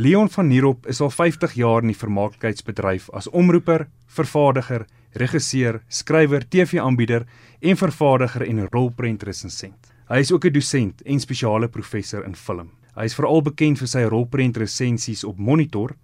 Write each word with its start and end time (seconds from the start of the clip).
Leon 0.00 0.30
van 0.30 0.46
Nierop 0.48 0.86
is 0.88 1.02
al 1.04 1.10
50 1.12 1.52
jaar 1.52 1.82
in 1.84 1.90
die 1.90 1.98
vermaaklikheidsbedryf 2.00 3.10
as 3.12 3.26
omroeper, 3.28 3.82
vervaardiger, 4.08 4.86
regisseur, 5.20 5.82
skrywer, 5.92 6.46
TV-aanbieder 6.48 7.26
en 7.60 7.76
vervaardiger 7.76 8.46
en 8.46 8.62
rolprentresensent. 8.72 9.90
Hy 10.08 10.22
is 10.24 10.32
ook 10.32 10.46
'n 10.46 10.52
dosent 10.52 11.02
en 11.02 11.20
spesiale 11.20 11.68
professor 11.68 12.24
in 12.24 12.34
film. 12.34 12.70
Hy 12.96 13.04
is 13.04 13.14
veral 13.14 13.42
bekend 13.42 13.78
vir 13.78 13.88
sy 13.88 14.02
rolprentresensies 14.02 15.24
op 15.24 15.38
Monitor, 15.38 15.94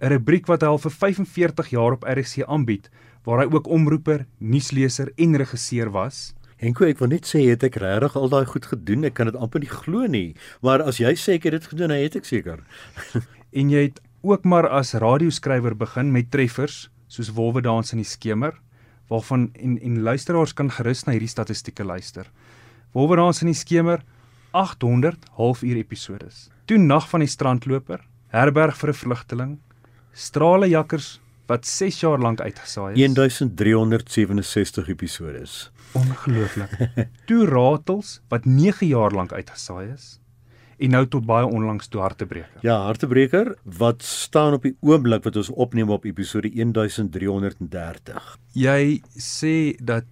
'n 0.00 0.08
rubriek 0.08 0.46
wat 0.46 0.62
hy 0.62 0.68
al 0.68 0.78
vir 0.78 0.90
45 0.90 1.68
jaar 1.68 1.92
op 1.92 2.04
RC 2.04 2.44
aanbied, 2.48 2.88
waar 3.24 3.40
hy 3.40 3.54
ook 3.54 3.68
omroeper, 3.68 4.26
nuusleser 4.38 5.12
en 5.16 5.36
regisseur 5.36 5.90
was. 5.90 6.34
Henko, 6.56 6.86
ek 6.86 6.98
wil 6.98 7.08
net 7.08 7.26
sê 7.26 7.42
het 7.50 7.62
ek 7.62 7.76
regtig 7.76 8.16
al 8.16 8.28
daai 8.28 8.46
goed 8.46 8.64
gedoen. 8.64 9.04
Ek 9.04 9.14
kan 9.14 9.26
dit 9.26 9.36
amper 9.36 9.60
nie 9.60 9.68
glo 9.68 10.06
nie. 10.06 10.34
Maar 10.62 10.82
as 10.82 10.96
jy 10.98 11.12
sê 11.12 11.34
ek 11.34 11.42
het 11.44 11.52
dit 11.52 11.66
gedoen, 11.66 11.88
dan 11.88 11.98
het 11.98 12.16
ek 12.16 12.24
seker. 12.24 12.62
en 13.54 13.70
jy 13.70 13.86
het 13.88 14.00
ook 14.24 14.44
maar 14.48 14.66
as 14.68 14.94
radioskrywer 14.98 15.76
begin 15.78 16.10
met 16.12 16.30
treffers 16.32 16.88
soos 17.12 17.30
Wolwe 17.36 17.62
dans 17.62 17.92
in 17.92 18.00
die 18.02 18.08
skemer 18.08 18.56
waarvan 19.12 19.50
en 19.52 19.76
en 19.78 20.00
luisteraars 20.02 20.54
kan 20.56 20.70
gerus 20.72 21.04
na 21.04 21.12
hierdie 21.12 21.30
statistieke 21.30 21.84
luister. 21.84 22.30
Wolwe 22.96 23.18
dans 23.20 23.42
in 23.42 23.52
die 23.52 23.58
skemer 23.58 24.02
800 24.54 25.28
halfuur 25.36 25.76
episodes. 25.76 26.48
Toe 26.64 26.78
nag 26.78 27.08
van 27.10 27.20
die 27.20 27.28
strandloper, 27.28 28.00
herberg 28.32 28.76
vir 28.80 28.90
'n 28.90 29.00
vlugteling, 29.02 29.58
strale 30.12 30.68
jakkers 30.68 31.20
wat 31.46 31.66
6 31.66 32.00
jaar 32.00 32.18
lank 32.18 32.40
uitgesaai 32.40 32.94
is. 32.94 32.98
1367 32.98 34.88
episodes. 34.88 35.70
Ongelooflik. 35.92 36.70
Toe 37.28 37.46
ratels 37.46 38.20
wat 38.28 38.44
9 38.44 38.86
jaar 38.86 39.12
lank 39.12 39.32
uitgesaai 39.32 39.92
is 39.92 40.18
en 40.78 40.90
nou 40.90 41.06
tot 41.06 41.26
baie 41.26 41.46
onlangs 41.46 41.88
toe 41.88 42.00
hartebreker. 42.00 42.60
Ja, 42.62 42.76
hartebreker 42.88 43.54
wat 43.62 44.02
staan 44.02 44.52
op 44.58 44.62
die 44.62 44.76
oomblik 44.80 45.24
wat 45.24 45.36
ons 45.36 45.50
opneem 45.50 45.90
op 45.90 46.04
episode 46.04 46.50
1330. 46.54 48.38
Jy 48.52 49.00
sê 49.18 49.76
dat 49.82 50.04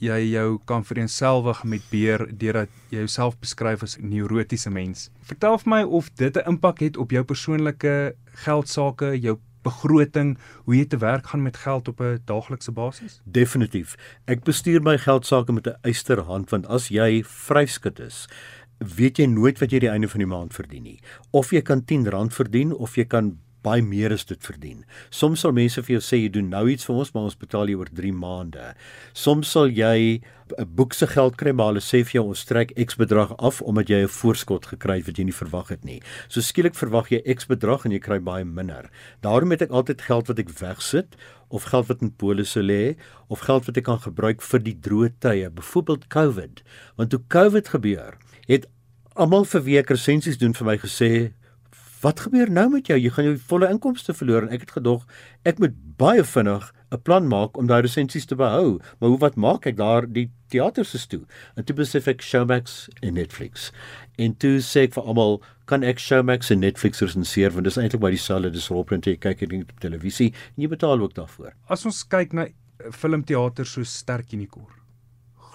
jy 0.00 0.16
jou 0.32 0.58
kan 0.64 0.84
vereenselwig 0.84 1.60
met 1.68 1.84
beer 1.92 2.24
deurdat 2.32 2.72
jy 2.88 3.04
jouself 3.04 3.36
beskryf 3.40 3.82
as 3.82 3.98
'n 3.98 4.08
neurotiese 4.08 4.70
mens. 4.70 5.10
Vertel 5.22 5.58
vir 5.58 5.70
my 5.70 5.82
of 5.82 6.10
dit 6.14 6.36
'n 6.36 6.48
impak 6.48 6.80
het 6.80 6.96
op 6.96 7.10
jou 7.10 7.24
persoonlike 7.24 8.14
geldsaake, 8.44 9.20
jou 9.20 9.38
begroting, 9.62 10.38
hoe 10.64 10.76
jy 10.76 10.86
te 10.86 10.98
werk 11.00 11.26
gaan 11.26 11.42
met 11.42 11.56
geld 11.56 11.88
op 11.88 12.00
'n 12.00 12.22
daaglikse 12.24 12.72
basis? 12.72 13.20
Definitief. 13.24 13.96
Ek 14.24 14.44
bestuur 14.44 14.82
my 14.82 14.98
geldsaake 14.98 15.52
met 15.52 15.66
'n 15.66 15.76
eysterhand 15.82 16.50
want 16.50 16.66
as 16.66 16.88
jy 16.88 17.22
vryskut 17.24 18.00
is, 18.00 18.28
weet 18.80 19.18
jy 19.18 19.26
nooit 19.26 19.60
wat 19.60 19.72
jy 19.72 19.78
die 19.84 19.92
einde 19.92 20.08
van 20.08 20.24
die 20.24 20.30
maand 20.30 20.54
verdien 20.56 20.82
nie. 20.82 20.98
Of 21.30 21.52
jy 21.52 21.62
kan 21.62 21.82
R10 21.84 22.30
verdien 22.32 22.72
of 22.74 22.96
jy 22.96 23.04
kan 23.04 23.36
baie 23.64 23.82
meer 23.84 24.12
as 24.14 24.24
dit 24.28 24.40
verdien. 24.44 24.84
Soms 25.12 25.44
sal 25.44 25.52
mense 25.56 25.82
vir 25.84 25.98
jou 25.98 26.02
sê 26.04 26.22
jy 26.22 26.30
doen 26.32 26.48
nou 26.52 26.64
iets 26.72 26.86
vir 26.88 27.00
ons, 27.02 27.10
maar 27.14 27.28
ons 27.28 27.40
betaal 27.40 27.68
jou 27.68 27.80
oor 27.82 27.90
3 27.96 28.12
maande. 28.16 28.70
Soms 29.12 29.50
sal 29.52 29.68
jy 29.68 30.20
'n 30.58 30.66
boek 30.74 30.94
se 30.94 31.06
geld 31.06 31.36
kry, 31.36 31.52
maar 31.52 31.72
hulle 31.72 31.84
sê 31.84 32.02
vir 32.02 32.20
jou 32.20 32.28
ons 32.28 32.44
trek 32.44 32.72
X 32.74 32.96
bedrag 32.96 33.36
af 33.38 33.60
omdat 33.62 33.88
jy 33.88 34.02
'n 34.02 34.08
voorskot 34.08 34.66
gekry 34.66 34.96
het 34.98 35.06
wat 35.06 35.18
jy 35.18 35.24
nie 35.24 35.40
verwag 35.42 35.68
het 35.68 35.84
nie. 35.84 36.00
So 36.28 36.40
skielik 36.40 36.74
verwag 36.74 37.10
jy 37.10 37.22
X 37.34 37.46
bedrag 37.46 37.84
en 37.84 37.92
jy 37.92 38.00
kry 38.00 38.18
baie 38.18 38.44
minder. 38.44 38.90
Daarom 39.22 39.50
het 39.50 39.62
ek 39.62 39.70
altyd 39.70 40.00
geld 40.02 40.26
wat 40.28 40.38
ek 40.38 40.48
wegsit 40.48 41.16
of 41.50 41.64
geld 41.64 41.86
wat 41.88 42.02
in 42.02 42.10
polisse 42.10 42.62
lê 42.62 42.96
of 43.28 43.40
geld 43.40 43.66
wat 43.66 43.76
ek 43.76 43.84
kan 43.84 43.98
gebruik 43.98 44.40
vir 44.40 44.60
die 44.60 44.74
droë 44.74 45.12
tye, 45.20 45.50
byvoorbeeld 45.50 46.08
COVID. 46.08 46.62
Want 46.96 47.10
toe 47.10 47.20
COVID 47.28 47.68
gebeur, 47.68 48.16
het 48.50 48.66
almal 49.14 49.46
vir 49.48 49.62
wie 49.66 49.78
ek 49.78 49.92
resensies 49.94 50.38
doen 50.40 50.56
vir 50.56 50.66
my 50.66 50.78
gesê 50.82 51.12
Wat 52.00 52.20
gebeur 52.24 52.48
nou 52.48 52.70
met 52.72 52.86
jou? 52.88 52.96
Jy 52.96 53.10
gaan 53.12 53.26
jou 53.26 53.34
volle 53.50 53.68
inkomste 53.68 54.14
verloor 54.16 54.46
en 54.46 54.54
ek 54.56 54.62
het 54.64 54.70
gedog 54.78 55.02
ek 55.44 55.58
moet 55.60 55.74
baie 56.00 56.22
vinnig 56.24 56.70
'n 56.90 57.00
plan 57.04 57.28
maak 57.28 57.58
om 57.60 57.66
daai 57.66 57.82
resensies 57.82 58.24
te 58.24 58.36
behou. 58.36 58.80
Maar 58.98 59.08
hoe 59.08 59.18
wat 59.18 59.36
maak 59.36 59.66
ek 59.66 59.76
daar 59.76 60.08
die 60.08 60.30
teaters 60.48 60.94
is 60.94 61.06
toe? 61.06 61.20
En 61.56 61.64
toe 61.64 61.76
besef 61.76 62.08
ek 62.08 62.22
Showmax 62.22 62.88
en 63.02 63.14
Netflix. 63.14 63.70
En 64.16 64.34
toe 64.34 64.58
sê 64.60 64.88
ek 64.88 64.94
vir 64.94 65.04
almal, 65.04 65.42
kan 65.66 65.82
ek 65.82 65.98
Showmax 65.98 66.50
en 66.50 66.60
Netflix 66.60 67.00
resenseer 67.00 67.50
want 67.52 67.64
dit 67.64 67.76
is 67.76 67.82
eintlik 67.82 68.00
baie 68.00 68.16
dieselfde, 68.16 68.50
dis 68.50 68.68
rolprent 68.68 69.04
jy 69.04 69.16
kyk 69.16 69.38
dit 69.38 69.62
op 69.62 69.80
televisie 69.80 70.32
en 70.56 70.62
jy 70.62 70.68
betaal 70.68 71.00
ook 71.00 71.14
daarvoor. 71.14 71.52
As 71.68 71.84
ons 71.84 72.04
kyk 72.08 72.32
na 72.32 72.48
filmteater 72.90 73.66
so 73.66 73.84
sterk 73.84 74.32
unikor 74.32 74.79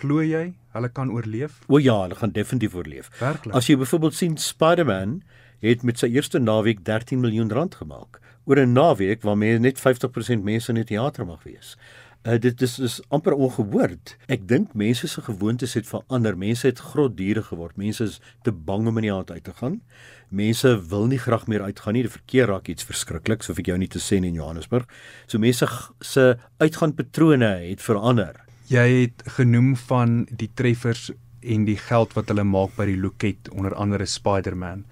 glo 0.06 0.22
jy 0.22 0.54
hulle 0.76 0.92
kan 0.94 1.12
oorleef? 1.14 1.62
O 1.68 1.80
ja, 1.82 1.96
hulle 2.04 2.18
gaan 2.20 2.36
definitief 2.36 2.76
oorleef. 2.76 3.10
Werklik? 3.20 3.56
As 3.58 3.70
jy 3.70 3.78
byvoorbeeld 3.80 4.18
sien 4.18 4.38
Spider-Man 4.38 5.22
het 5.66 5.86
met 5.88 6.02
sy 6.02 6.12
eerste 6.14 6.40
naweek 6.40 6.84
13 6.86 7.24
miljoen 7.24 7.52
rand 7.52 7.78
gemaak 7.82 8.20
oor 8.46 8.60
'n 8.62 8.74
naweek 8.74 9.24
waarmee 9.24 9.60
net 9.60 9.80
50% 9.80 10.44
mense 10.44 10.70
in 10.70 10.76
die 10.76 10.90
teater 10.96 11.26
mag 11.26 11.44
wees. 11.44 11.78
Uh, 12.26 12.40
dit 12.42 12.62
is 12.62 12.80
is 12.80 13.02
amper 13.10 13.34
ongehoord. 13.34 14.16
Ek 14.28 14.48
dink 14.48 14.74
mense 14.74 15.08
se 15.08 15.22
gewoontes 15.22 15.74
het 15.74 15.88
verander. 15.88 16.38
Mense 16.38 16.68
het 16.68 16.80
grotdiere 16.80 17.44
geword. 17.44 17.78
Mense 17.78 18.04
is 18.04 18.20
te 18.42 18.52
bang 18.52 18.88
om 18.88 18.98
in 18.98 19.06
die 19.06 19.14
aand 19.14 19.32
uit 19.32 19.44
te 19.44 19.54
gaan. 19.54 19.82
Mense 20.30 20.88
wil 20.90 21.06
nie 21.06 21.20
graag 21.20 21.48
meer 21.48 21.62
uitgaan 21.62 21.94
nie. 21.94 22.02
Die 22.02 22.12
verkeer 22.12 22.48
raak 22.48 22.68
iets 22.68 22.84
verskrikliks 22.84 23.50
of 23.50 23.60
ek 23.62 23.66
jou 23.66 23.78
nie 23.78 23.88
te 23.88 24.00
sê 24.00 24.18
in 24.18 24.34
Johannesburg. 24.34 24.90
So 25.28 25.38
mense 25.38 25.70
se 26.02 26.38
uitgaanpatrone 26.58 27.70
het 27.70 27.82
verander. 27.82 28.45
Jy 28.66 28.86
het 29.04 29.22
genoem 29.36 29.76
van 29.78 30.24
die 30.34 30.48
treffers 30.58 31.12
en 31.46 31.68
die 31.68 31.78
geld 31.78 32.16
wat 32.18 32.32
hulle 32.32 32.42
maak 32.50 32.72
by 32.74 32.88
die 32.90 32.98
loket 32.98 33.52
onder 33.54 33.76
andere 33.78 34.08
Spider-Man. 34.10 34.86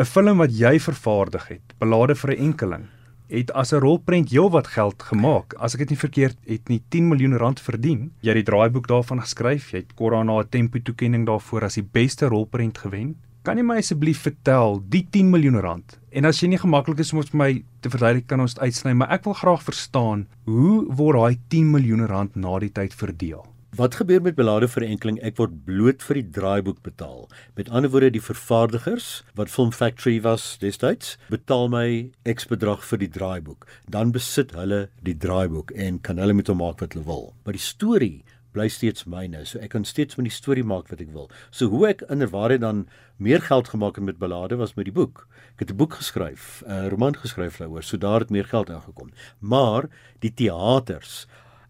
'n 0.00 0.06
Film 0.08 0.38
wat 0.40 0.54
jy 0.56 0.78
vervaardig 0.80 1.48
het, 1.48 1.74
belade 1.78 2.14
vir 2.14 2.30
'n 2.32 2.40
enkeling, 2.46 2.86
het 3.28 3.52
as 3.52 3.72
'n 3.72 3.84
rolprent 3.84 4.30
heelwat 4.30 4.66
geld 4.66 5.02
gemaak. 5.02 5.54
As 5.60 5.74
ek 5.74 5.80
dit 5.80 5.90
nie 5.90 5.98
verkeerd 5.98 6.36
het 6.46 6.68
nie 6.68 6.82
10 6.88 7.08
miljoen 7.08 7.36
rand 7.36 7.60
verdien. 7.60 8.12
Jy 8.22 8.32
het 8.32 8.46
die 8.46 8.52
draaiboek 8.52 8.88
daarvan 8.88 9.20
geskryf, 9.20 9.72
jy 9.72 9.78
het 9.78 9.94
Korana 9.94 10.40
'n 10.40 10.48
tempo 10.48 10.78
toekenning 10.78 11.26
daarvoor 11.26 11.64
as 11.64 11.74
die 11.74 11.88
beste 11.92 12.26
rolprent 12.28 12.78
gewen. 12.78 13.16
Kan 13.40 13.56
jy 13.56 13.62
my 13.64 13.78
asseblief 13.80 14.18
vertel 14.26 14.82
die 14.92 15.00
10 15.16 15.30
miljoen 15.32 15.54
rand? 15.64 15.94
En 16.12 16.28
as 16.28 16.42
jy 16.42 16.50
nie 16.52 16.58
gemaklik 16.60 16.98
is 17.00 17.14
om 17.14 17.22
vir 17.24 17.38
my 17.40 17.46
te 17.80 17.88
verduidelik 17.88 18.26
kan 18.28 18.42
ons 18.44 18.52
dit 18.52 18.60
uitsny, 18.60 18.92
maar 18.92 19.14
ek 19.16 19.24
wil 19.24 19.36
graag 19.38 19.62
verstaan 19.64 20.26
hoe 20.44 20.82
word 20.98 21.16
daai 21.16 21.38
10 21.54 21.70
miljoen 21.72 22.04
rand 22.10 22.36
na 22.36 22.58
die 22.60 22.68
tyd 22.76 22.92
verdeel? 22.92 23.46
Wat 23.78 23.96
gebeur 23.96 24.20
met 24.20 24.36
belade 24.36 24.68
vir 24.68 24.84
enkeling? 24.84 25.16
Ek 25.24 25.38
word 25.40 25.54
bloot 25.64 26.04
vir 26.04 26.18
die 26.20 26.26
draaiboek 26.36 26.82
betaal. 26.84 27.30
Met 27.56 27.70
ander 27.72 27.88
woorde, 27.94 28.10
die 28.12 28.20
vervaardigers 28.20 29.22
wat 29.40 29.48
Film 29.48 29.72
Factory 29.72 30.18
was 30.20 30.58
destyds, 30.60 31.14
betaal 31.32 31.72
my 31.72 31.86
X 32.28 32.44
bedrag 32.50 32.84
vir 32.90 33.00
die 33.06 33.12
draaiboek. 33.14 33.64
Dan 33.88 34.12
besit 34.12 34.52
hulle 34.58 34.90
die 35.06 35.16
draaiboek 35.16 35.72
en 35.80 36.02
kan 36.04 36.20
hulle 36.20 36.36
met 36.36 36.52
hom 36.52 36.60
maak 36.60 36.84
wat 36.84 36.92
hulle 36.92 37.08
wil. 37.08 37.30
Maar 37.46 37.56
die 37.56 37.64
storie 37.70 38.18
bly 38.52 38.68
steeds 38.68 39.06
myne. 39.06 39.44
So 39.46 39.60
ek 39.62 39.72
kan 39.74 39.84
steeds 39.84 40.16
met 40.18 40.28
die 40.28 40.34
storie 40.34 40.64
maak 40.66 40.90
wat 40.90 41.00
ek 41.00 41.12
wil. 41.14 41.30
So 41.50 41.70
hoe 41.72 41.86
ek 41.90 42.04
inderwaarheid 42.10 42.62
dan 42.64 42.86
meer 43.18 43.42
geld 43.44 43.70
gemaak 43.72 43.96
het 44.00 44.04
met 44.04 44.18
belade 44.18 44.58
was 44.60 44.76
met 44.76 44.88
die 44.88 44.94
boek. 44.94 45.26
Ek 45.54 45.66
het 45.66 45.70
'n 45.70 45.76
boek 45.76 45.94
geskryf, 46.00 46.62
'n 46.66 46.90
roman 46.90 47.14
geskryf 47.14 47.58
daaroor, 47.58 47.82
so 47.82 47.96
daar 47.96 48.20
het 48.20 48.30
meer 48.30 48.44
geld 48.44 48.68
ingekom. 48.70 49.10
Maar 49.40 49.88
die 50.20 50.34
teaters 50.34 51.26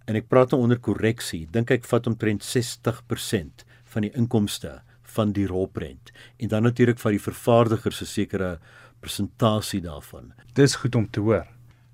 en 0.06 0.16
ek 0.16 0.28
praat 0.28 0.50
nou 0.50 0.62
onder 0.62 0.78
korreksie, 0.78 1.46
dink 1.50 1.70
ek 1.70 1.84
vat 1.84 2.06
omtrent 2.06 2.42
60% 2.42 3.64
van 3.84 4.02
die 4.02 4.12
inkomste 4.14 4.82
van 5.02 5.32
die 5.32 5.46
rolprent 5.46 6.12
en 6.38 6.48
dan 6.48 6.62
natuurlik 6.62 6.98
van 6.98 7.12
die 7.12 7.22
vervaardiger 7.22 7.92
se 7.92 8.06
sekere 8.06 8.58
presentasie 9.00 9.80
daarvan. 9.80 10.32
Dis 10.54 10.74
goed 10.82 10.94
om 10.94 11.10
te 11.10 11.20
hoor. 11.20 11.46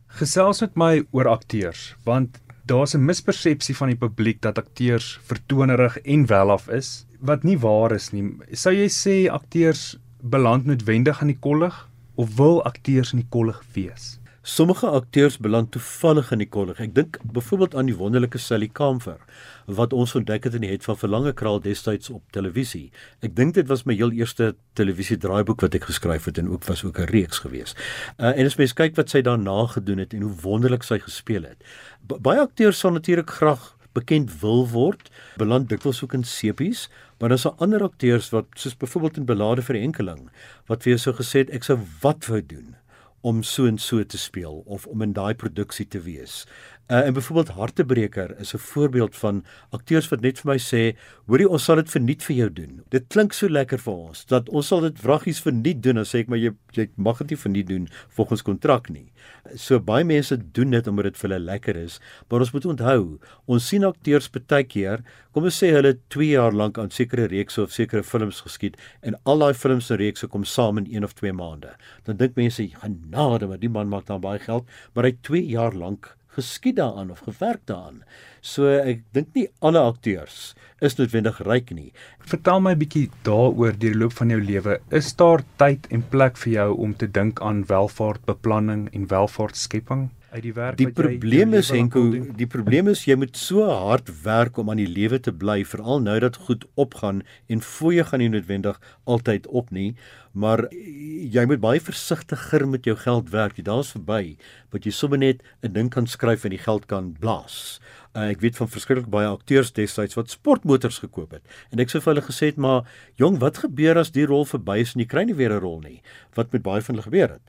Gesels 0.06 0.60
met 0.60 0.76
my 0.76 0.92
oor 1.12 1.28
akteurs, 1.28 1.94
want 2.04 2.38
daar's 2.66 2.94
'n 2.94 3.04
mispersepsie 3.04 3.76
van 3.76 3.88
die 3.88 3.96
publiek 3.96 4.40
dat 4.42 4.58
akteurs 4.58 5.18
vertonerig 5.22 5.98
en 5.98 6.26
welaf 6.26 6.68
is 6.68 7.06
wat 7.20 7.42
nie 7.42 7.58
waar 7.58 7.92
is 7.92 8.10
nie. 8.12 8.36
Sou 8.52 8.74
jy 8.74 8.88
sê 8.88 9.30
akteurs 9.30 9.98
beland 10.20 10.66
noodwendig 10.66 11.20
aan 11.20 11.32
die 11.32 11.40
kollig 11.40 11.88
of 12.14 12.36
wil 12.36 12.62
akteurs 12.64 13.12
in 13.12 13.18
die 13.18 13.30
kollig 13.30 13.62
wees? 13.72 14.18
Sommige 14.46 14.86
akteurs 14.86 15.38
beland 15.42 15.72
toevallig 15.74 16.28
in 16.30 16.38
die 16.38 16.46
kollig. 16.46 16.78
Ek 16.78 16.92
dink 16.94 17.16
byvoorbeeld 17.34 17.72
aan 17.74 17.88
die 17.88 17.96
wonderlike 17.98 18.38
Sally 18.38 18.68
Kamfer 18.70 19.18
wat 19.66 19.90
ons 19.90 20.12
ontdek 20.14 20.46
het 20.46 20.54
in 20.54 20.62
die 20.62 20.70
het 20.70 20.86
van 20.86 20.94
Verlange 21.00 21.32
Kraal 21.34 21.58
destyds 21.64 22.12
op 22.14 22.22
televisie. 22.30 22.92
Ek 23.26 23.34
dink 23.34 23.56
dit 23.56 23.66
was 23.66 23.82
my 23.90 23.96
heel 23.98 24.14
eerste 24.14 24.52
televisie 24.78 25.18
draaiboek 25.18 25.64
wat 25.66 25.74
ek 25.74 25.88
geskryf 25.90 26.30
het 26.30 26.38
en 26.38 26.52
ook 26.52 26.62
was 26.70 26.84
ook 26.86 27.02
'n 27.02 27.10
reeks 27.10 27.42
gewees. 27.42 27.74
Uh, 28.22 28.38
en 28.38 28.46
as 28.46 28.54
mens 28.54 28.72
kyk 28.72 28.94
wat 28.94 29.10
sy 29.10 29.20
daarna 29.20 29.66
gedoen 29.66 29.98
het 29.98 30.14
en 30.14 30.22
hoe 30.22 30.36
wonderlik 30.46 30.86
sy 30.86 31.00
gespeel 31.02 31.42
het. 31.42 31.58
Baie 32.06 32.38
akteurs 32.38 32.78
sal 32.78 32.92
natuurlik 32.92 33.30
graag 33.30 33.74
bekend 33.94 34.30
wil 34.40 34.68
word, 34.68 35.10
beland 35.36 35.68
dikwels 35.68 36.04
ook 36.04 36.14
in 36.14 36.24
sepies, 36.24 36.88
maar 37.18 37.28
daar's 37.28 37.50
ander 37.58 37.82
akteurs 37.82 38.30
wat 38.30 38.46
soos 38.54 38.76
byvoorbeeld 38.76 39.16
in 39.16 39.26
Belade 39.26 39.62
vir 39.62 39.76
enkeling 39.76 40.30
wat 40.66 40.82
vir 40.82 40.90
jou 40.94 40.98
so 40.98 41.12
gesê 41.12 41.38
het 41.38 41.50
ek 41.50 41.64
sou 41.64 41.80
wat 42.00 42.26
wou 42.26 42.46
doen 42.46 42.76
om 43.20 43.42
so 43.42 43.66
en 43.66 43.78
so 43.78 44.04
te 44.04 44.18
speel 44.18 44.62
of 44.66 44.86
om 44.86 45.02
in 45.02 45.12
daai 45.12 45.34
produksie 45.34 45.86
te 45.88 46.00
wees. 46.00 46.44
Uh, 46.86 47.06
en 47.06 47.12
byvoorbeeld 47.12 47.48
Hartebreker 47.48 48.38
is 48.38 48.54
'n 48.54 48.58
voorbeeld 48.58 49.16
van 49.16 49.44
akteurs 49.70 50.08
wat 50.08 50.20
net 50.20 50.38
vir 50.38 50.52
my 50.52 50.58
sê, 50.58 50.96
"Hoorie, 51.26 51.48
ons 51.48 51.64
sal 51.64 51.76
dit 51.76 51.90
verniet 51.90 52.22
vir 52.22 52.36
jou 52.36 52.52
doen." 52.52 52.82
Dit 52.88 53.04
klink 53.08 53.32
so 53.32 53.48
lekker 53.48 53.78
vir 53.78 53.92
ons 53.92 54.24
dat 54.24 54.48
ons 54.48 54.66
sal 54.66 54.80
dit 54.80 54.98
vraggies 54.98 55.40
verniet 55.40 55.82
doen, 55.82 55.94
dan 55.94 56.04
sê 56.04 56.18
ek 56.18 56.28
maar 56.28 56.38
jy 56.38 56.50
jy 56.72 56.88
mag 56.96 57.18
dit 57.18 57.30
nie 57.30 57.36
verniet 57.36 57.66
doen 57.66 57.88
volgens 58.08 58.42
kontrak 58.42 58.88
nie. 58.88 59.12
So 59.56 59.80
baie 59.80 60.04
mense 60.04 60.52
doen 60.52 60.70
dit 60.70 60.86
omdat 60.86 61.04
dit 61.04 61.16
vir 61.16 61.30
hulle 61.30 61.44
lekker 61.44 61.76
is, 61.76 62.00
maar 62.30 62.40
ons 62.40 62.52
moet 62.52 62.66
onthou, 62.66 63.18
ons 63.46 63.68
sien 63.68 63.84
akteurs 63.84 64.30
baie 64.30 64.64
keer, 64.64 65.02
kom 65.32 65.44
ons 65.44 65.62
sê 65.62 65.72
hulle 65.72 65.98
2 66.08 66.28
jaar 66.30 66.52
lank 66.52 66.78
aan 66.78 66.90
sekere 66.90 67.26
reekse 67.26 67.62
of 67.62 67.72
sekere 67.72 68.02
films 68.02 68.40
geskied 68.40 68.76
en 69.02 69.16
al 69.24 69.38
daai 69.38 69.54
films 69.54 69.90
en 69.90 69.96
reekse 69.96 70.26
kom 70.28 70.44
saam 70.44 70.78
in 70.78 70.86
1 70.86 71.04
of 71.04 71.14
2 71.14 71.32
maande. 71.32 71.74
Dan 72.04 72.16
dink 72.16 72.36
mense, 72.36 72.68
"Genade, 72.68 73.48
maar 73.48 73.58
die 73.58 73.68
man 73.68 73.88
maak 73.88 74.06
dan 74.06 74.20
baie 74.20 74.38
geld," 74.38 74.64
maar 74.94 75.04
hy 75.04 75.16
2 75.22 75.46
jaar 75.46 75.72
lank 75.72 76.16
geskied 76.36 76.76
daaraan 76.76 77.10
of 77.10 77.24
gewerk 77.26 77.64
daaraan. 77.66 78.02
So 78.40 78.68
ek 78.68 79.02
dink 79.16 79.34
nie 79.34 79.48
alle 79.60 79.80
akteurs 79.80 80.54
is 80.84 80.98
noodwendig 80.98 81.40
ryk 81.48 81.72
nie. 81.72 81.92
Vertel 82.20 82.60
my 82.60 82.72
'n 82.74 82.82
bietjie 82.82 83.08
daaroor 83.24 83.72
deur 83.72 83.92
die 83.92 83.98
loop 83.98 84.12
van 84.12 84.30
jou 84.30 84.40
lewe. 84.40 84.80
Is 84.90 85.14
daar 85.16 85.42
tyd 85.56 85.86
en 85.90 86.02
plek 86.02 86.36
vir 86.36 86.52
jou 86.52 86.70
om 86.76 86.94
te 86.94 87.06
dink 87.06 87.40
aan 87.40 87.64
welvaartbeplanning 87.64 88.88
en 88.92 89.08
welvaartskepping? 89.08 90.10
Uit 90.32 90.42
die 90.42 90.52
werk 90.52 90.76
die 90.76 90.90
probleem 90.90 91.54
is 91.54 91.70
Henko 91.70 92.02
die 92.36 92.48
probleem 92.50 92.88
is 92.92 93.04
jy 93.06 93.16
moet 93.16 93.36
so 93.36 93.64
hard 93.64 94.10
werk 94.24 94.58
om 94.58 94.70
aan 94.70 94.82
die 94.82 94.90
lewe 94.90 95.20
te 95.22 95.32
bly 95.32 95.62
veral 95.64 96.02
nou 96.02 96.18
dat 96.20 96.36
goed 96.48 96.66
opgaan 96.74 97.22
en 97.48 97.64
fooie 97.64 98.04
gaan 98.04 98.24
nie 98.24 98.32
noodwendig 98.32 98.80
altyd 99.04 99.46
op 99.46 99.70
nie 99.70 99.94
maar 100.36 100.66
jy 100.70 101.46
moet 101.48 101.62
baie 101.62 101.80
versigtiger 101.80 102.66
met 102.68 102.84
jou 102.84 102.94
geld 103.00 103.30
werk. 103.32 103.56
Daar's 103.64 103.94
verby 103.94 104.36
wat 104.74 104.84
jy 104.84 104.92
sommer 104.92 105.18
net 105.18 105.42
'n 105.62 105.72
ding 105.72 105.88
kan 105.90 106.06
skryf 106.06 106.44
en 106.44 106.52
die 106.52 106.60
geld 106.60 106.86
kan 106.86 107.16
blaas. 107.18 107.80
Uh, 108.14 108.30
ek 108.30 108.40
weet 108.40 108.56
van 108.56 108.68
verskriklik 108.68 109.10
baie 109.10 109.28
akteurs 109.28 109.72
destyds 109.72 110.16
wat 110.16 110.30
sportmotors 110.30 110.98
gekoop 110.98 111.32
het 111.32 111.42
en 111.70 111.80
ek 111.80 111.90
sou 111.90 112.00
vir 112.00 112.14
hulle 112.14 112.24
gesê 112.24 112.46
het 112.46 112.56
maar 112.56 112.84
jong 113.16 113.38
wat 113.40 113.58
gebeur 113.58 113.98
as 113.98 114.10
die 114.10 114.24
rol 114.24 114.44
verby 114.44 114.80
is 114.80 114.94
en 114.94 115.00
jy 115.00 115.06
kry 115.06 115.24
nie 115.24 115.34
weer 115.34 115.52
'n 115.52 115.60
rol 115.60 115.80
nie? 115.80 116.02
Wat 116.34 116.52
met 116.52 116.62
baie 116.62 116.82
van 116.82 116.94
hulle 116.94 117.04
gebeur 117.04 117.28
het 117.28 117.44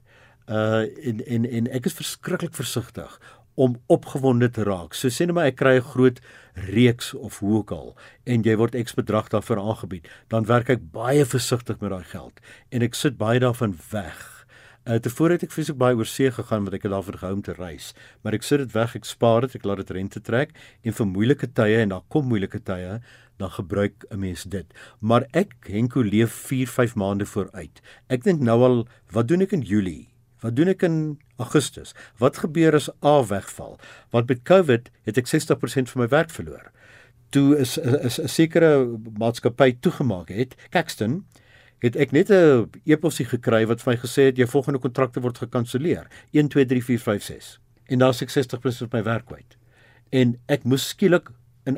uh 0.48 0.86
en 1.08 1.26
en 1.26 1.46
en 1.46 1.68
ek 1.76 1.86
is 1.90 1.98
verskriklik 1.98 2.56
versigtig 2.56 3.20
om 3.58 3.76
opgewonde 3.88 4.50
te 4.54 4.64
raak. 4.64 4.94
So 4.94 5.10
sê 5.10 5.26
net 5.26 5.36
maar 5.36 5.50
ek 5.50 5.58
kry 5.58 5.76
'n 5.78 5.92
groot 5.92 6.20
reeks 6.70 7.14
of 7.14 7.40
hoe 7.40 7.58
ook 7.58 7.72
al 7.72 7.96
en 8.26 8.44
jy 8.44 8.56
word 8.56 8.76
eks 8.76 8.94
bedrag 8.94 9.30
daarvoor 9.30 9.60
aangebied, 9.60 10.08
dan 10.30 10.46
werk 10.46 10.70
ek 10.70 10.92
baie 10.92 11.26
versigtig 11.26 11.80
met 11.82 11.90
daai 11.90 12.04
geld 12.04 12.40
en 12.72 12.82
ek 12.82 12.96
sit 12.96 13.18
baie 13.18 13.40
daarvan 13.40 13.76
weg. 13.92 14.46
Uh 14.86 15.00
tevore 15.00 15.34
het 15.34 15.44
ek 15.44 15.52
fisiek 15.52 15.78
baie 15.78 15.96
oor 15.96 16.06
see 16.06 16.32
gegaan 16.32 16.64
want 16.64 16.74
ek 16.74 16.84
het 16.84 16.92
daarvoor 16.92 17.18
gehou 17.18 17.34
om 17.34 17.42
te 17.42 17.54
reis, 17.54 17.94
maar 18.24 18.34
ek 18.34 18.44
sit 18.44 18.60
dit 18.60 18.72
weg, 18.72 18.96
ek 18.96 19.06
spaar 19.06 19.42
dit, 19.42 19.56
ek 19.56 19.66
laat 19.66 19.78
dit 19.78 19.92
rente 19.92 20.22
trek 20.22 20.54
en 20.84 20.94
vir 20.94 21.08
moeilike 21.08 21.48
tye 21.54 21.82
en 21.82 21.90
daar 21.90 22.06
kom 22.08 22.28
moeilike 22.30 22.60
tye 22.64 23.02
dan 23.38 23.52
gebruik 23.52 24.06
'n 24.12 24.20
mens 24.20 24.44
dit. 24.44 24.74
Maar 25.00 25.26
ek 25.34 25.54
Henko 25.68 26.02
leef 26.02 26.32
4, 26.32 26.68
5 26.68 26.96
maande 26.96 27.26
vooruit. 27.26 27.82
Ek 28.10 28.24
dink 28.24 28.42
nou 28.42 28.64
al, 28.64 28.88
wat 29.12 29.28
doen 29.28 29.42
ek 29.42 29.52
in 29.52 29.62
Julie? 29.62 30.17
Wat 30.42 30.56
doen 30.56 30.68
ek 30.68 30.84
in 30.86 31.20
Augustus? 31.42 31.94
Wat 32.22 32.38
gebeur 32.38 32.76
as 32.78 32.90
A 33.06 33.24
wegval? 33.26 33.78
Want 34.14 34.30
met 34.30 34.44
COVID 34.44 34.90
het 35.10 35.18
ek 35.18 35.30
60% 35.30 35.90
van 35.94 36.02
my 36.04 36.08
werk 36.08 36.30
verloor. 36.34 36.72
Toe 37.30 37.58
is 37.58 37.78
'n 37.80 38.28
sekere 38.28 38.98
maatskappy 39.18 39.78
toegemaak 39.80 40.30
het, 40.30 40.56
Caxton, 40.70 41.26
het 41.80 41.96
ek 41.96 42.12
net 42.12 42.30
'n 42.30 42.70
e-posie 42.86 43.26
gekry 43.26 43.66
wat 43.68 43.82
vir 43.82 43.94
my 43.94 43.98
gesê 43.98 44.22
het 44.30 44.38
jou 44.38 44.48
volgende 44.48 44.80
kontrakte 44.80 45.22
word 45.22 45.38
gekanselleer. 45.38 46.08
1 46.32 46.48
2 46.48 46.66
3 46.66 46.84
4 46.84 47.00
5 47.00 47.24
6. 47.24 47.60
En 47.86 48.00
daar's 48.00 48.22
ek 48.22 48.30
60% 48.30 48.90
van 48.90 49.00
my 49.00 49.04
werk 49.04 49.26
kwyt. 49.26 49.58
En 50.12 50.40
ek 50.48 50.64
moes 50.64 50.88
skielik 50.88 51.30
'n 51.66 51.78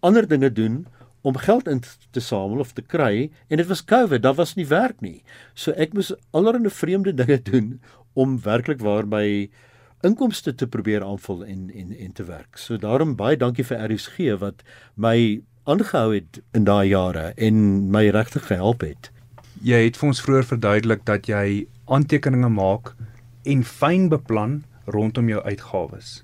ander 0.00 0.28
dinge 0.28 0.52
doen 0.52 0.86
om 1.26 1.36
geld 1.42 1.66
in 1.68 1.80
te 2.14 2.20
samel 2.20 2.62
of 2.62 2.72
te 2.72 2.82
kry 2.86 3.30
en 3.50 3.58
dit 3.58 3.66
was 3.66 3.82
COVID, 3.84 4.22
daar 4.22 4.36
was 4.38 4.54
nie 4.54 4.66
werk 4.70 5.00
nie. 5.02 5.24
So 5.58 5.74
ek 5.74 5.94
moes 5.96 6.12
allerlei 6.30 6.70
vreemde 6.70 7.14
dinge 7.18 7.40
doen 7.50 7.72
om 8.14 8.38
werklik 8.44 8.84
waar 8.84 9.08
my 9.10 9.48
inkomste 10.06 10.54
te 10.54 10.68
probeer 10.70 11.02
aanvul 11.02 11.42
en 11.44 11.66
en 11.74 11.90
en 11.92 12.12
te 12.14 12.26
werk. 12.28 12.60
So 12.62 12.78
daarom 12.78 13.16
baie 13.18 13.36
dankie 13.36 13.66
vir 13.66 13.82
RSG 13.88 14.36
wat 14.42 14.62
my 14.94 15.42
aangehou 15.66 16.14
het 16.14 16.38
in 16.54 16.68
daai 16.68 16.92
jare 16.92 17.32
en 17.48 17.58
my 17.90 18.04
regtig 18.14 18.46
gehelp 18.46 18.86
het. 18.86 19.10
Jy 19.66 19.82
het 19.88 19.98
vir 19.98 20.12
ons 20.12 20.22
vroeër 20.22 20.46
verduidelik 20.52 21.02
dat 21.10 21.26
jy 21.26 21.66
aantekeninge 21.90 22.52
maak 22.54 22.94
en 23.42 23.66
fyn 23.66 24.06
beplan 24.12 24.60
rondom 24.86 25.32
jou 25.32 25.42
uitgawes. 25.42 26.20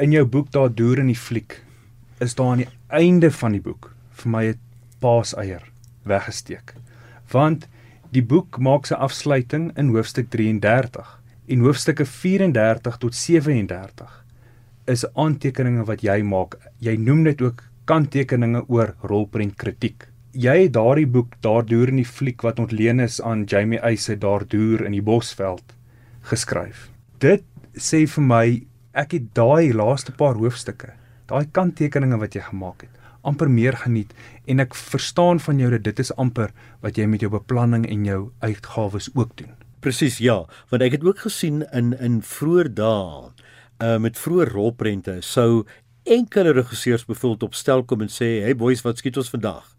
In 0.00 0.16
jou 0.16 0.24
boek 0.24 0.50
daar 0.56 0.72
deur 0.72 1.04
in 1.04 1.12
die 1.12 1.20
fliek 1.28 1.60
is 2.24 2.34
daar 2.38 2.54
aan 2.54 2.64
die 2.64 2.72
einde 2.88 3.28
van 3.34 3.52
die 3.52 3.62
boek 3.62 3.92
vir 4.22 4.30
my 4.30 4.44
'n 4.48 4.58
paaseier 5.00 5.64
weggesteek. 6.04 6.74
Want 7.32 7.68
die 8.10 8.22
boek 8.22 8.58
maak 8.58 8.86
sy 8.86 8.94
afsluiting 8.94 9.72
in 9.76 9.92
hoofstuk 9.94 10.30
33 10.30 11.18
en 11.48 11.60
hoofstukke 11.64 12.04
34 12.04 12.98
tot 12.98 13.14
37 13.14 14.24
is 14.88 15.04
aantekeninge 15.14 15.84
wat 15.88 16.02
jy 16.04 16.22
maak. 16.22 16.56
Jy 16.80 16.96
noem 16.96 17.24
dit 17.24 17.42
ook 17.42 17.62
kanttekeninge 17.88 18.64
oor 18.68 18.94
rolprent 19.02 19.56
kritiek. 19.56 20.08
Jy 20.32 20.54
het 20.62 20.74
daardie 20.76 21.06
boek 21.06 21.34
daardeur 21.44 21.88
in 21.88 22.02
die 22.02 22.08
fliek 22.08 22.42
wat 22.44 22.60
ontleen 22.60 23.00
is 23.00 23.20
aan 23.20 23.46
Jamie 23.48 23.80
Eise 23.80 24.16
daardeur 24.16 24.84
in 24.84 24.92
die 24.92 25.04
Bosveld 25.04 25.74
geskryf. 26.28 26.88
Dit 27.18 27.44
sê 27.74 28.04
vir 28.06 28.24
my 28.24 28.44
ek 28.92 29.14
het 29.16 29.32
daai 29.36 29.72
laaste 29.72 30.12
paar 30.12 30.36
hoofstukke, 30.36 30.92
daai 31.30 31.48
kanttekeninge 31.52 32.18
wat 32.20 32.36
jy 32.36 32.44
gemaak 32.48 32.84
het, 32.84 32.94
amper 33.28 33.50
meer 33.52 33.76
geniet 33.84 34.14
en 34.48 34.64
ek 34.64 34.76
verstaan 34.78 35.40
van 35.44 35.60
jou 35.60 35.70
dat 35.76 35.84
dit 35.86 36.02
is 36.04 36.12
amper 36.16 36.54
wat 36.84 36.98
jy 36.98 37.06
met 37.06 37.24
jou 37.24 37.30
beplanning 37.32 37.86
en 37.88 38.06
jou 38.08 38.20
uitgawes 38.40 39.10
ook 39.14 39.36
doen. 39.40 39.52
Presies 39.84 40.18
ja, 40.18 40.40
want 40.72 40.82
ek 40.82 40.98
het 40.98 41.04
ook 41.06 41.22
gesien 41.26 41.62
in 41.70 41.92
in 41.94 42.22
vroeë 42.24 42.72
dae 42.80 43.28
uh 43.78 43.98
met 44.02 44.18
vroeë 44.18 44.48
rolprente 44.50 45.20
sou 45.22 45.64
enkele 46.08 46.54
regisseurs 46.56 47.04
bevoeld 47.06 47.42
op 47.42 47.54
stel 47.54 47.84
kom 47.84 48.00
en 48.02 48.08
sê, 48.08 48.42
"Hey 48.42 48.56
boys, 48.56 48.82
wat 48.82 48.98
skiet 48.98 49.16
ons 49.16 49.30
vandag?" 49.30 49.76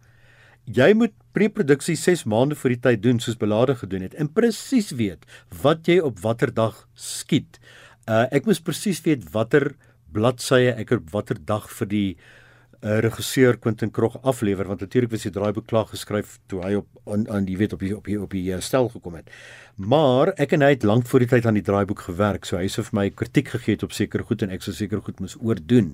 Jy 0.70 0.94
moet 0.94 1.14
pre-produksie 1.34 1.96
6 1.96 2.24
maande 2.24 2.56
voor 2.56 2.70
die 2.70 2.80
tyd 2.80 3.04
doen 3.04 3.20
soos 3.20 3.38
Belade 3.38 3.76
gedoen 3.76 4.02
het 4.02 4.14
en 4.14 4.32
presies 4.34 4.92
weet 4.92 5.26
wat 5.62 5.88
jy 5.88 6.00
op 6.00 6.20
watter 6.20 6.54
dag 6.54 6.88
skiet. 6.94 7.60
Uh 8.08 8.28
ek 8.32 8.46
moes 8.46 8.60
presies 8.60 9.02
weet 9.02 9.32
watter 9.32 9.76
bladsye 10.14 10.76
ek 10.78 10.92
op 10.92 11.10
watter 11.10 11.38
dag 11.46 11.70
vir 11.70 11.88
die 11.88 12.10
'n 12.12 12.49
uh, 12.82 13.00
regisseur 13.04 13.58
Quentin 13.58 13.92
Krog 13.92 14.18
aflewer 14.22 14.68
want 14.68 14.80
natuurlik 14.80 15.12
was 15.12 15.26
die 15.28 15.34
draaiboek 15.36 15.68
klaar 15.68 15.88
geskryf 15.90 16.38
toe 16.48 16.62
hy 16.64 16.74
op 16.80 16.88
aan 17.10 17.26
aan 17.30 17.48
die 17.48 17.58
weet 17.58 17.74
op 17.74 17.84
die 17.84 17.96
op 17.96 18.06
die 18.06 18.20
op 18.22 18.32
die 18.36 18.46
uh, 18.54 18.60
stel 18.64 18.90
gekom 18.90 19.18
het. 19.20 19.30
Maar 19.76 20.34
ek 20.36 20.54
en 20.58 20.64
hy 20.66 20.74
het 20.74 20.84
lank 20.84 21.08
voor 21.08 21.24
die 21.24 21.30
tyd 21.32 21.46
aan 21.48 21.56
die 21.56 21.64
draaiboek 21.64 22.02
gewerk, 22.10 22.46
so 22.46 22.60
hy 22.60 22.68
sê 22.68 22.84
vir 22.84 22.98
my 23.00 23.06
kritiek 23.10 23.52
gegee 23.56 23.78
het 23.78 23.86
op 23.88 23.96
sekere 23.96 24.26
goed 24.28 24.44
en 24.44 24.52
ek 24.56 24.66
sou 24.66 24.74
seker 24.76 25.04
goed 25.06 25.22
moes 25.24 25.38
oordoen. 25.40 25.94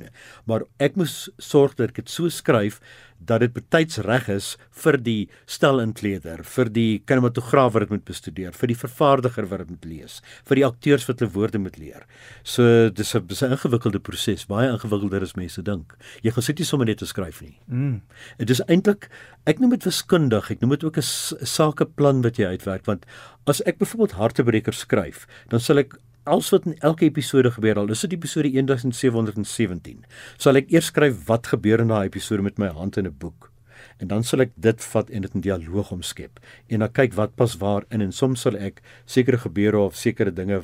Maar 0.50 0.66
ek 0.82 0.98
moes 0.98 1.28
sorg 1.38 1.78
dat 1.78 1.94
ek 1.94 2.04
dit 2.04 2.10
so 2.10 2.30
skryf 2.34 2.80
dat 3.26 3.44
dit 3.44 3.54
betyds 3.54 4.00
reg 4.06 4.30
is 4.30 4.58
vir 4.84 4.98
die 5.02 5.30
stelinkleder, 5.50 6.44
vir 6.44 6.70
die 6.70 7.00
kinematograaf 7.08 7.74
wat 7.76 7.86
dit 7.86 7.94
moet 7.96 8.06
bestudeer, 8.08 8.54
vir 8.54 8.72
die 8.72 8.78
vervaardiger 8.80 9.50
wat 9.52 9.64
dit 9.64 9.74
moet 9.76 9.86
lees, 9.90 10.22
vir 10.46 10.62
die 10.62 10.66
akteurs 10.68 11.08
wat 11.10 11.22
hulle 11.22 11.34
woorde 11.36 11.62
moet 11.62 11.78
leer. 11.82 12.06
So 12.44 12.90
dis 12.90 13.16
'n 13.16 13.28
dis 13.28 13.44
'n 13.44 13.52
ingewikkelde 13.52 14.00
proses, 14.00 14.46
baie 14.46 14.70
ingewikkelder 14.70 15.22
as 15.22 15.36
mense 15.36 15.62
dink. 15.62 15.96
Jy 16.24 16.32
gaan 16.32 16.44
sit 16.44 16.60
nie 16.60 16.66
sommer 16.66 16.86
net 16.86 16.98
te 16.98 17.06
skryf 17.06 17.42
nie. 17.42 17.58
Mm. 17.68 18.02
Dit 18.38 18.50
is 18.50 18.62
eintlik 18.68 19.10
ek 19.46 19.60
noem 19.60 19.72
dit 19.72 19.84
wiskundig, 19.84 20.52
ek 20.52 20.62
noem 20.62 20.72
dit 20.72 20.84
ook 20.84 20.98
'n 20.98 21.46
sakeplan 21.46 22.22
wat 22.24 22.38
jy 22.38 22.46
uitwerk 22.46 22.86
want 22.86 23.06
as 23.48 23.62
ek 23.66 23.78
byvoorbeeld 23.78 24.18
hartebreker 24.18 24.74
skryf, 24.74 25.28
dan 25.50 25.60
sal 25.60 25.78
ek 25.78 25.94
alles 26.26 26.50
wat 26.54 26.66
in 26.66 26.78
elke 26.80 27.06
episode 27.06 27.52
gebeur 27.54 27.80
al, 27.80 27.90
dis 27.90 28.02
dit 28.06 28.16
episode 28.18 28.50
1717. 28.50 30.06
Sal 30.42 30.60
ek 30.62 30.72
eers 30.74 30.90
skryf 30.92 31.26
wat 31.30 31.52
gebeur 31.54 31.84
in 31.84 31.94
daai 31.94 32.08
episode 32.08 32.46
met 32.46 32.58
my 32.62 32.72
hand 32.74 32.98
in 32.98 33.08
'n 33.08 33.16
boek. 33.18 33.52
En 34.00 34.08
dan 34.08 34.24
sal 34.24 34.42
ek 34.42 34.52
dit 34.56 34.84
vat 34.84 35.10
en 35.10 35.22
dit 35.22 35.36
in 35.36 35.42
dialoog 35.42 35.92
omskep 35.92 36.40
en 36.68 36.80
dan 36.80 36.92
kyk 36.92 37.14
wat 37.14 37.36
pas 37.36 37.56
waar 37.58 37.84
in 37.90 38.02
en 38.02 38.12
soms 38.12 38.42
sal 38.42 38.58
ek 38.58 38.82
sekere 39.06 39.38
gebeure 39.38 39.78
of 39.78 39.96
sekere 39.96 40.32
dinge 40.32 40.64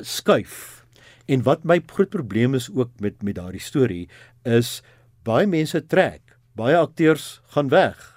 skuif. 0.00 0.84
En 1.28 1.42
wat 1.42 1.64
my 1.64 1.80
groot 1.86 2.10
probleem 2.10 2.54
is 2.54 2.70
ook 2.70 2.90
met 3.00 3.22
met 3.22 3.34
daardie 3.34 3.60
storie 3.60 4.08
is 4.44 4.82
baie 5.22 5.46
mense 5.46 5.86
trek, 5.86 6.22
baie 6.54 6.76
akteurs 6.76 7.40
gaan 7.54 7.68
weg 7.68 8.15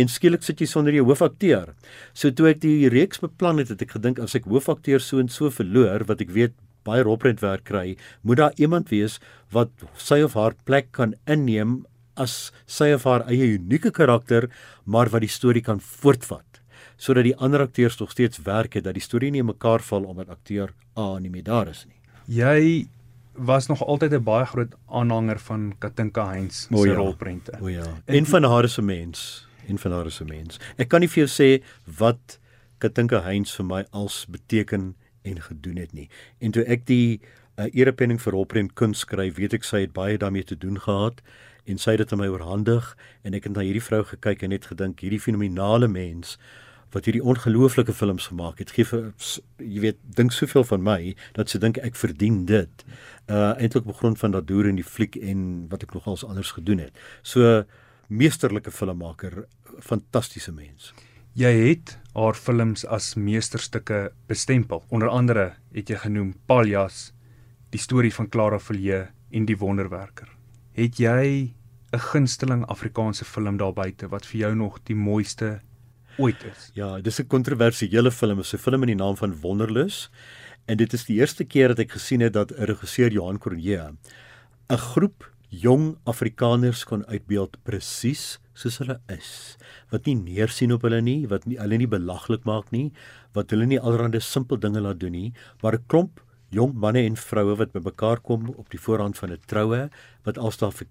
en 0.00 0.08
skielik 0.08 0.44
sit 0.46 0.62
jy 0.62 0.68
sonder 0.70 0.96
jou 0.96 1.04
hoofakteur. 1.08 1.74
So 2.16 2.32
toe 2.32 2.50
ek 2.54 2.62
die 2.64 2.88
reeks 2.92 3.22
beplan 3.22 3.60
het, 3.62 3.72
het 3.74 3.84
ek 3.84 3.96
gedink 3.98 4.20
as 4.22 4.34
ek 4.38 4.48
hoofakteur 4.50 5.02
so 5.04 5.20
en 5.22 5.28
so 5.28 5.52
verloor 5.52 6.06
wat 6.08 6.24
ek 6.24 6.32
weet 6.36 6.56
baie 6.88 7.04
roprentwerk 7.04 7.66
kry, 7.68 7.96
moet 8.24 8.40
daar 8.40 8.56
iemand 8.56 8.88
wees 8.90 9.18
wat 9.52 9.70
sy 10.00 10.22
of 10.24 10.36
haar 10.38 10.56
plek 10.64 10.90
kan 10.96 11.14
inneem 11.28 11.82
as 12.20 12.50
sy 12.66 12.90
of 12.96 13.04
haar 13.08 13.26
eie 13.28 13.54
unieke 13.56 13.92
karakter, 13.92 14.48
maar 14.84 15.12
wat 15.12 15.24
die 15.24 15.32
storie 15.32 15.64
kan 15.64 15.80
voortvat 15.80 16.46
sodat 17.00 17.24
die 17.24 17.36
ander 17.40 17.64
akteurs 17.64 17.96
nog 17.96 18.10
steeds 18.12 18.42
werk 18.44 18.76
het 18.76 18.84
dat 18.84 18.96
die 18.96 19.04
storie 19.04 19.30
nie 19.32 19.44
mekaar 19.44 19.80
val 19.80 20.04
omdat 20.04 20.28
akteur 20.28 20.74
A 21.00 21.18
nie 21.18 21.30
meer 21.32 21.46
daar 21.46 21.70
is 21.70 21.86
nie. 21.88 21.96
Jy 22.28 22.88
was 23.34 23.68
nog 23.68 23.80
altyd 23.86 24.12
'n 24.12 24.24
baie 24.24 24.44
groot 24.44 24.74
aanhanger 24.86 25.38
van 25.38 25.72
Katinka 25.78 26.26
Heinz 26.26 26.66
se 26.68 26.88
ja. 26.88 26.94
rolprente. 26.94 27.52
O 27.60 27.68
ja. 27.68 28.02
En 28.04 28.26
van 28.26 28.44
haar 28.44 28.68
se 28.68 28.82
mens, 28.82 29.48
en 29.68 29.78
van 29.78 29.92
haar 29.92 30.10
se 30.10 30.24
mens. 30.24 30.60
Ek 30.76 30.88
kan 30.88 31.00
nie 31.00 31.10
vir 31.10 31.24
jou 31.24 31.30
sê 31.30 31.50
wat 31.98 32.38
Katinka 32.80 33.20
Heinz 33.26 33.52
vir 33.58 33.66
my 33.68 33.84
als 33.90 34.24
beteken 34.30 34.94
en 35.22 35.42
gedoen 35.42 35.76
het 35.76 35.92
nie. 35.92 36.08
En 36.38 36.54
toe 36.56 36.64
ek 36.64 36.86
die 36.88 37.20
uh, 37.60 37.68
erepenning 37.76 38.20
vir 38.22 38.32
rolprent 38.32 38.74
kuns 38.78 39.04
skryf, 39.04 39.36
weet 39.36 39.58
ek 39.60 39.68
sy 39.68 39.84
het 39.84 39.94
baie 39.96 40.18
daarmee 40.18 40.46
te 40.48 40.56
doen 40.56 40.80
gehad 40.80 41.20
en 41.68 41.78
sy 41.78 41.94
het 41.94 42.04
dit 42.04 42.12
aan 42.14 42.22
my 42.22 42.30
oorhandig 42.32 42.94
en 43.22 43.36
ek 43.36 43.46
het 43.48 43.56
na 43.56 43.64
hierdie 43.66 43.84
vrou 43.84 44.02
gekyk 44.14 44.42
en 44.46 44.54
net 44.54 44.70
gedink 44.70 45.04
hierdie 45.04 45.20
fenominale 45.20 45.90
mens 45.92 46.38
wat 46.90 47.06
hierdie 47.06 47.22
ongelooflike 47.22 47.92
films 47.94 48.26
gemaak 48.32 48.58
het. 48.58 48.72
Gee 48.74 48.86
vir 48.88 49.12
jy 49.62 49.82
weet 49.84 50.00
dink 50.16 50.34
soveel 50.34 50.64
van 50.66 50.82
my 50.82 50.98
dat 51.36 51.52
sy 51.52 51.60
dink 51.62 51.78
ek 51.84 51.98
verdien 51.98 52.42
dit. 52.48 52.86
Uh 53.30 53.52
eintlik 53.52 53.86
op 53.86 54.00
grond 54.00 54.18
van 54.18 54.34
dat 54.34 54.48
deur 54.48 54.66
in 54.66 54.80
die 54.80 54.86
fliek 54.86 55.20
en 55.20 55.68
wat 55.70 55.86
ek 55.86 55.94
nogals 55.94 56.26
anders 56.26 56.50
gedoen 56.56 56.82
het. 56.86 57.04
So 57.22 57.62
meesterlike 58.10 58.72
filmmaker, 58.74 59.44
fantastiese 59.78 60.52
mens. 60.52 60.90
Jy 61.38 61.50
het 61.68 61.94
haar 62.16 62.34
films 62.34 62.82
as 62.90 63.14
meesterstukke 63.14 64.10
bestempel. 64.26 64.82
Onder 64.90 65.08
andere 65.08 65.52
het 65.72 65.90
jy 65.90 66.00
genoem 66.02 66.34
Paljas, 66.46 67.12
Die 67.70 67.78
storie 67.78 68.10
van 68.10 68.26
Clara 68.28 68.58
Villiers 68.58 69.12
en 69.30 69.44
Die 69.46 69.54
Wonderwerker. 69.54 70.26
Het 70.74 70.98
jy 70.98 71.54
'n 71.92 71.98
gunsteling 71.98 72.64
Afrikaanse 72.66 73.24
film 73.24 73.56
daar 73.56 73.72
buite 73.72 74.08
wat 74.08 74.26
vir 74.26 74.40
jou 74.40 74.54
nog 74.54 74.80
die 74.84 74.96
mooiste 74.96 75.60
ooit 76.18 76.42
is? 76.44 76.70
Ja, 76.74 77.00
dis 77.00 77.20
'n 77.20 77.26
kontroversiële 77.26 78.10
film, 78.10 78.40
'n 78.40 78.58
film 78.58 78.82
in 78.82 78.88
die 78.88 79.04
naam 79.04 79.16
van 79.16 79.40
Wonderlus 79.40 80.10
en 80.66 80.76
dit 80.76 80.92
is 80.92 81.04
die 81.04 81.18
eerste 81.18 81.44
keer 81.44 81.68
dat 81.68 81.78
ek 81.78 81.92
gesien 81.92 82.20
het 82.20 82.32
dat 82.32 82.50
'n 82.50 82.64
regisseur 82.64 83.12
Johan 83.12 83.38
Cronje 83.38 83.94
'n 84.68 84.76
groep 84.76 85.30
jong 85.50 85.96
Afrikaners 86.06 86.84
kon 86.86 87.02
uitbeeld 87.10 87.56
presies 87.66 88.38
soos 88.54 88.78
hulle 88.78 89.00
is. 89.10 89.56
Wat 89.90 90.06
nie 90.06 90.14
neersien 90.14 90.72
op 90.74 90.84
hulle 90.86 91.00
nie, 91.02 91.26
wat 91.30 91.46
nie 91.50 91.58
hulle 91.58 91.80
nie 91.80 91.90
belaglik 91.90 92.46
maak 92.46 92.70
nie, 92.74 92.90
wat 93.34 93.50
hulle 93.50 93.66
nie 93.66 93.80
allerlei 93.80 94.22
simpel 94.22 94.60
dinge 94.62 94.82
laat 94.84 95.00
doen 95.00 95.12
nie, 95.12 95.32
maar 95.62 95.74
'n 95.74 95.84
klomp 95.88 96.20
jong 96.50 96.74
manne 96.74 97.02
en 97.06 97.16
vroue 97.16 97.56
wat 97.56 97.72
bymekaar 97.72 98.20
kom 98.20 98.48
op 98.56 98.70
die 98.70 98.78
voorhand 98.78 99.18
van 99.18 99.32
'n 99.32 99.42
troue 99.46 99.90
wat 100.24 100.38
alstaan 100.38 100.72
ver, 100.72 100.86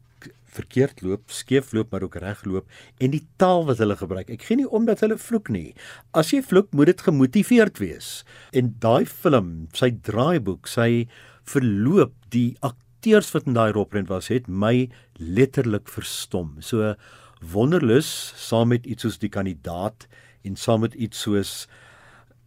verkeerd 0.46 1.02
loop, 1.02 1.32
skeef 1.32 1.72
loop 1.74 1.92
maar 1.92 2.04
ook 2.04 2.16
reg 2.16 2.44
loop 2.44 2.68
en 3.00 3.12
die 3.12 3.28
taal 3.38 3.66
wat 3.66 3.78
hulle 3.78 3.96
gebruik. 3.96 4.30
Ek 4.30 4.44
gee 4.44 4.58
nie 4.58 4.70
om 4.70 4.86
dat 4.86 5.00
hulle 5.00 5.18
vloek 5.18 5.50
nie. 5.50 5.74
As 6.14 6.32
jy 6.32 6.42
vloek, 6.42 6.74
moet 6.74 6.86
dit 6.86 7.02
gemotiveerd 7.02 7.78
wees. 7.78 8.24
En 8.52 8.76
daai 8.80 9.06
film, 9.06 9.68
sy 9.74 9.92
draaiboek, 9.92 10.68
sy 10.68 11.08
verloop, 11.44 12.14
die 12.30 12.58
akteurs 13.00 13.32
wat 13.32 13.46
in 13.48 13.56
daai 13.56 13.72
rolprent 13.72 14.10
was, 14.12 14.28
het 14.28 14.48
my 14.52 14.90
letterlik 15.16 15.88
verstom. 15.88 16.58
So 16.60 16.96
wonderlus 17.40 18.10
saam 18.36 18.74
met 18.74 18.86
iets 18.86 19.06
soos 19.06 19.20
die 19.22 19.32
kandidaat 19.32 20.08
en 20.44 20.58
saam 20.60 20.84
met 20.84 20.98
iets 21.00 21.22
soos 21.24 21.70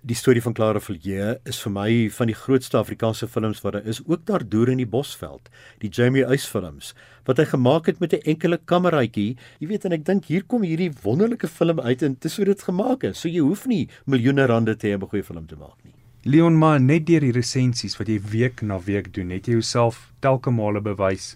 die 0.05 0.17
storie 0.19 0.43
van 0.43 0.53
Clara 0.53 0.81
Villiers 0.83 1.39
is 1.49 1.61
vir 1.63 1.73
my 1.73 1.89
van 2.13 2.29
die 2.29 2.37
grootste 2.37 2.77
Afrikaanse 2.77 3.29
films 3.31 3.63
wat 3.65 3.79
daar 3.79 3.89
is, 3.89 4.03
ook 4.05 4.27
daar 4.29 4.45
deur 4.45 4.69
in 4.69 4.83
die 4.83 4.89
Bosveld, 4.89 5.49
die 5.81 5.89
Jamie 5.89 6.27
Uys 6.27 6.45
films 6.51 6.93
wat 7.25 7.39
hy 7.39 7.47
gemaak 7.49 7.89
het 7.89 8.01
met 8.03 8.13
'n 8.13 8.35
enkele 8.35 8.59
kameraitjie. 8.59 9.37
Jy 9.61 9.69
weet 9.69 9.85
en 9.85 9.93
ek 9.93 10.05
dink 10.05 10.25
hier 10.27 10.45
kom 10.45 10.63
hierdie 10.63 10.93
wonderlike 11.03 11.49
film 11.49 11.81
uit 11.81 12.03
en 12.03 12.17
dis 12.21 12.37
hoe 12.37 12.45
dit 12.45 12.63
gemaak 12.63 13.05
is. 13.05 13.21
So 13.21 13.29
jy 13.29 13.41
hoef 13.41 13.67
nie 13.67 13.89
miljoene 14.05 14.47
rande 14.47 14.77
te 14.77 14.89
hê 14.89 14.95
om 14.95 15.03
'n 15.03 15.09
goeie 15.09 15.25
film 15.25 15.47
te 15.47 15.57
maak 15.57 15.79
nie. 15.85 15.92
Leon 16.23 16.55
maar 16.55 16.79
net 16.79 17.09
deur 17.09 17.25
die 17.25 17.33
resensies 17.35 17.97
wat 17.99 18.07
jy 18.07 18.21
week 18.31 18.61
na 18.63 18.77
week 18.79 19.09
doen, 19.15 19.33
het 19.35 19.49
jy 19.49 19.57
jouself 19.57 20.05
telke 20.23 20.53
male 20.55 20.79
bewys 20.81 21.33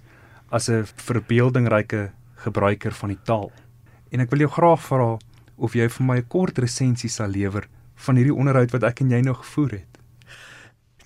as 0.54 0.68
'n 0.70 0.86
verbeeldingryke 0.86 2.12
gebruiker 2.44 2.92
van 2.94 3.08
die 3.08 3.22
taal. 3.24 3.50
En 4.12 4.20
ek 4.20 4.30
wil 4.30 4.46
jou 4.46 4.50
graag 4.50 4.80
vra 4.80 5.18
of 5.56 5.74
jy 5.74 5.88
vir 5.88 6.06
my 6.06 6.16
'n 6.18 6.28
kort 6.28 6.58
resensie 6.58 7.10
sal 7.10 7.28
lewer 7.28 7.66
van 7.94 8.16
hierdie 8.16 8.34
onderhoud 8.34 8.70
wat 8.70 8.84
ek 8.84 9.00
en 9.00 9.10
jy 9.10 9.20
nou 9.22 9.34
gevoer 9.34 9.70
het. 9.70 9.98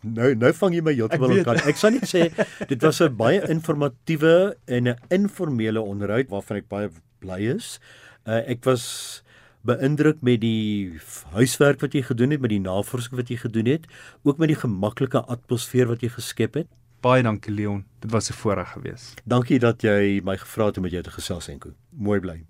Nou 0.02 0.34
nou 0.34 0.52
vang 0.52 0.74
jy 0.74 0.82
my 0.82 0.94
heeltemal 0.94 1.30
aan 1.30 1.44
kant. 1.44 1.66
Ek 1.66 1.76
sal 1.76 1.90
net 1.90 2.04
sê 2.04 2.28
dit 2.68 2.82
was 2.82 3.00
'n 3.00 3.16
baie 3.16 3.40
informatiewe 3.48 4.56
en 4.66 4.88
'n 4.88 4.98
informele 5.08 5.80
onderhoud 5.80 6.28
waarvan 6.28 6.56
ek 6.56 6.68
baie 6.68 6.90
bly 7.20 7.40
is. 7.56 7.80
Uh, 8.26 8.44
ek 8.46 8.64
was 8.64 9.22
beïndruk 9.66 10.20
met 10.20 10.40
die 10.40 11.00
huiswerk 11.32 11.80
wat 11.80 11.94
jy 11.96 12.02
gedoen 12.02 12.30
het, 12.30 12.40
met 12.40 12.50
die 12.50 12.60
navorsing 12.60 13.16
wat 13.16 13.28
jy 13.28 13.36
gedoen 13.36 13.66
het, 13.66 13.86
ook 14.22 14.38
met 14.38 14.52
die 14.52 14.60
gemaklike 14.60 15.24
atmosfeer 15.26 15.90
wat 15.90 16.04
jy 16.04 16.12
geskep 16.16 16.54
het. 16.62 16.70
Baie 17.00 17.22
dankie 17.24 17.52
Leon. 17.52 17.84
Dit 18.00 18.10
was 18.10 18.30
'n 18.30 18.32
voorreg 18.32 18.72
geweest. 18.72 19.22
Dankie 19.24 19.58
dat 19.58 19.82
jy 19.82 20.20
my 20.24 20.36
gevra 20.36 20.66
het 20.66 20.76
om 20.76 20.82
met 20.82 20.92
jou 20.92 21.02
te 21.02 21.10
gesels 21.10 21.48
enko. 21.48 21.72
Mooi 21.90 22.20
bly. 22.20 22.49